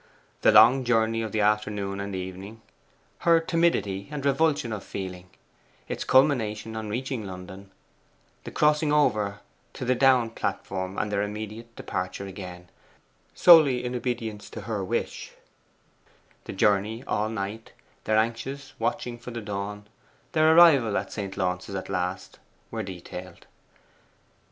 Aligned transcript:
The 0.41 0.51
long 0.51 0.83
journey 0.83 1.21
of 1.21 1.31
the 1.31 1.41
afternoon 1.41 1.99
and 1.99 2.15
evening; 2.15 2.63
her 3.19 3.39
timidity 3.39 4.07
and 4.09 4.25
revulsion 4.25 4.73
of 4.73 4.83
feeling; 4.83 5.29
its 5.87 6.03
culmination 6.05 6.75
on 6.75 6.89
reaching 6.89 7.23
London; 7.23 7.69
the 8.43 8.49
crossing 8.49 8.91
over 8.91 9.41
to 9.73 9.85
the 9.85 9.93
down 9.93 10.31
platform 10.31 10.97
and 10.97 11.11
their 11.11 11.21
immediate 11.21 11.75
departure 11.75 12.25
again, 12.25 12.67
solely 13.35 13.83
in 13.83 13.93
obedience 13.95 14.49
to 14.49 14.61
her 14.61 14.83
wish; 14.83 15.33
the 16.45 16.53
journey 16.53 17.03
all 17.05 17.29
night; 17.29 17.71
their 18.05 18.17
anxious 18.17 18.73
watching 18.79 19.19
for 19.19 19.29
the 19.29 19.39
dawn; 19.39 19.87
their 20.31 20.55
arrival 20.55 20.97
at 20.97 21.13
St. 21.13 21.37
Launce's 21.37 21.75
at 21.75 21.89
last 21.89 22.39
were 22.71 22.81
detailed. 22.81 23.45